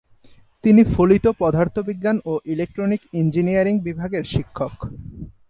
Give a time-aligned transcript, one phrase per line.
[0.63, 4.75] তিনি ফলিত পদার্থবিজ্ঞান ও ইলেক্ট্রনিক ইঞ্জিনিয়ারিং বিভাগের শিক্ষক।